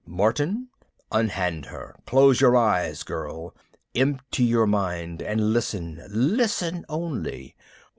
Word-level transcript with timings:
Martin, 0.07 0.67
unhand 1.11 1.67
her. 1.67 1.95
Close 2.07 2.41
your 2.41 2.57
eyes, 2.57 3.03
girl, 3.03 3.55
empty 3.93 4.43
your 4.45 4.65
mind, 4.65 5.21
and 5.21 5.53
listen, 5.53 6.01
listen 6.09 6.83
only. 6.89 7.55